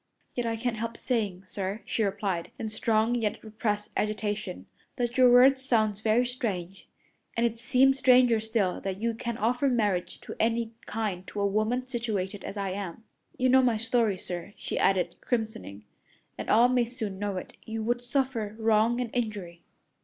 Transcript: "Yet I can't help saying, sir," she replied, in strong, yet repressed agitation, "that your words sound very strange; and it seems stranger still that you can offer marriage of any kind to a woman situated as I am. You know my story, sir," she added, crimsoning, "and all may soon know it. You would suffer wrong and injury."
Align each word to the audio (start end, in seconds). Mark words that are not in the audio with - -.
"Yet 0.33 0.47
I 0.47 0.55
can't 0.55 0.77
help 0.77 0.97
saying, 0.97 1.43
sir," 1.45 1.81
she 1.85 2.01
replied, 2.03 2.49
in 2.57 2.71
strong, 2.71 3.13
yet 3.13 3.43
repressed 3.43 3.91
agitation, 3.95 4.65
"that 4.95 5.15
your 5.15 5.31
words 5.31 5.61
sound 5.63 5.99
very 6.01 6.25
strange; 6.25 6.87
and 7.37 7.45
it 7.45 7.59
seems 7.59 7.99
stranger 7.99 8.39
still 8.39 8.81
that 8.81 8.99
you 8.99 9.13
can 9.13 9.37
offer 9.37 9.69
marriage 9.69 10.19
of 10.27 10.35
any 10.39 10.71
kind 10.87 11.27
to 11.27 11.39
a 11.39 11.45
woman 11.45 11.85
situated 11.85 12.43
as 12.43 12.57
I 12.57 12.71
am. 12.71 13.03
You 13.37 13.49
know 13.49 13.61
my 13.61 13.77
story, 13.77 14.17
sir," 14.17 14.53
she 14.57 14.79
added, 14.79 15.17
crimsoning, 15.21 15.83
"and 16.35 16.49
all 16.49 16.67
may 16.67 16.85
soon 16.85 17.19
know 17.19 17.37
it. 17.37 17.55
You 17.67 17.83
would 17.83 18.01
suffer 18.01 18.55
wrong 18.57 18.99
and 18.99 19.11
injury." 19.13 19.61